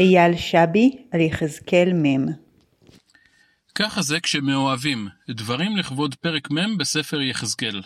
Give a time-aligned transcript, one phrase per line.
[0.00, 2.26] אייל שבי על יחזקאל מ'
[3.74, 7.82] ככה זה כשמאוהבים, דברים לכבוד פרק מ' בספר יחזקאל.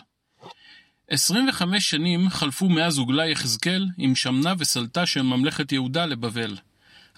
[1.09, 6.57] 25 שנים חלפו מאז הוגלה יחזקאל עם שמנה וסלטה של ממלכת יהודה לבבל.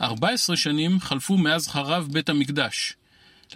[0.02, 2.94] 14 שנים חלפו מאז חרב בית המקדש.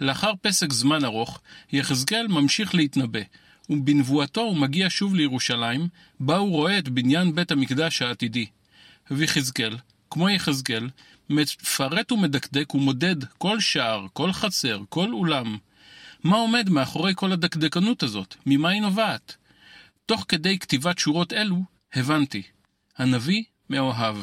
[0.00, 1.40] לאחר פסק זמן ארוך,
[1.72, 3.20] יחזקאל ממשיך להתנבא,
[3.70, 5.88] ובנבואתו הוא מגיע שוב לירושלים,
[6.20, 8.46] בה הוא רואה את בניין בית המקדש העתידי.
[9.10, 9.76] ויחזקאל,
[10.10, 10.88] כמו יחזקאל,
[11.30, 15.58] מפרט ומדקדק ומודד כל שער, כל חצר, כל אולם.
[16.24, 18.34] מה עומד מאחורי כל הדקדקנות הזאת?
[18.46, 19.36] ממה היא נובעת?
[20.06, 21.62] תוך כדי כתיבת שורות אלו,
[21.94, 22.42] הבנתי.
[22.98, 24.16] הנביא מאוהב.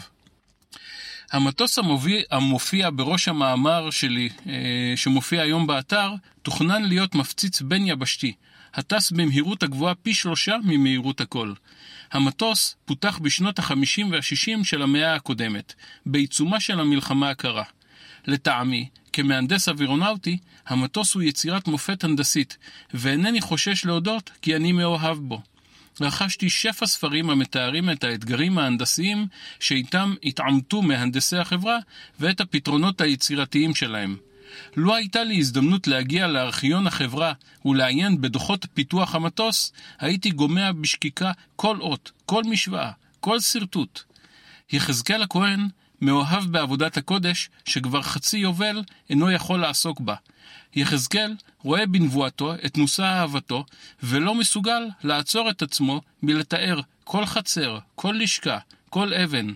[1.34, 8.34] המטוס המופיע, המופיע בראש המאמר שלי, אה, שמופיע היום באתר, תוכנן להיות מפציץ בין יבשתי,
[8.74, 11.56] הטס במהירות הגבוהה פי שלושה ממהירות הקול.
[12.12, 15.74] המטוס פותח בשנות ה-50 וה-60 של המאה הקודמת,
[16.06, 17.64] בעיצומה של המלחמה הקרה.
[18.28, 22.58] לטעמי, כמהנדס אווירונאוטי, המטוס הוא יצירת מופת הנדסית,
[22.94, 25.42] ואינני חושש להודות כי אני מאוהב בו.
[26.02, 29.28] רכשתי שפע ספרים המתארים את האתגרים ההנדסיים
[29.60, 31.78] שאיתם התעמתו מהנדסי החברה
[32.20, 34.18] ואת הפתרונות היצירתיים שלהם.
[34.76, 37.34] לו הייתה לי הזדמנות להגיע לארכיון החברה
[37.66, 44.02] ולעיין בדוחות פיתוח המטוס, הייתי גומע בשקיקה כל אות, כל משוואה, כל שרטוט.
[44.72, 45.68] יחזקאל הכהן
[46.04, 50.16] מאוהב בעבודת הקודש שכבר חצי יובל אינו יכול לעסוק בה.
[50.76, 53.66] יחזקאל רואה בנבואתו את נושא אהבתו,
[54.04, 58.58] ולא מסוגל לעצור את עצמו מלתאר כל חצר, כל לשכה,
[58.90, 59.48] כל אבן.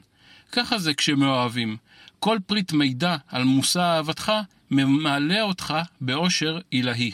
[0.52, 1.78] ככה זה כשמאוהבים.
[2.20, 4.32] כל פריט מידע על מושא אהבתך
[4.72, 7.12] ממלא אותך באושר עילאי.